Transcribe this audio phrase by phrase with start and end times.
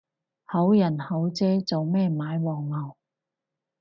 [0.45, 2.95] 好人好姐做咩買黃牛